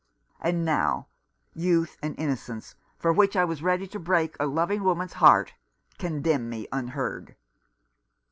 "And 0.39 0.65
now 0.65 1.09
youth 1.53 1.95
and 2.01 2.17
innocence, 2.17 2.73
for 2.97 3.13
which 3.13 3.35
I 3.35 3.45
was 3.45 3.61
ready 3.61 3.85
to 3.85 3.99
break 3.99 4.35
a 4.39 4.47
loving 4.47 4.83
woman's 4.83 5.13
heart, 5.13 5.53
con 5.99 6.23
demn 6.23 6.49
me 6.49 6.67
unheard. 6.71 7.35